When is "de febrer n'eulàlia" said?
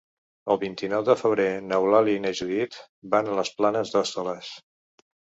1.09-2.19